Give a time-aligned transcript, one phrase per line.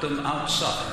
[0.00, 0.89] them outside.